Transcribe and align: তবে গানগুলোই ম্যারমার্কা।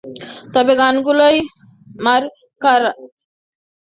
তবে 0.53 0.73
গানগুলোই 0.79 1.37
ম্যারমার্কা। 2.03 2.73